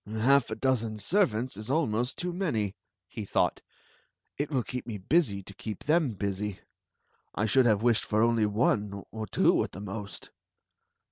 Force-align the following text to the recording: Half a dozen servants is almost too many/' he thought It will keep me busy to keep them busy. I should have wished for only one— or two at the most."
Half 0.07 0.49
a 0.49 0.55
dozen 0.55 0.97
servants 0.97 1.55
is 1.55 1.69
almost 1.69 2.17
too 2.17 2.33
many/' 2.33 2.73
he 3.07 3.23
thought 3.23 3.61
It 4.35 4.49
will 4.49 4.63
keep 4.63 4.87
me 4.87 4.97
busy 4.97 5.43
to 5.43 5.53
keep 5.53 5.83
them 5.83 6.13
busy. 6.13 6.59
I 7.35 7.45
should 7.45 7.67
have 7.67 7.83
wished 7.83 8.05
for 8.05 8.23
only 8.23 8.47
one— 8.47 9.03
or 9.11 9.27
two 9.27 9.63
at 9.63 9.73
the 9.73 9.79
most." 9.79 10.31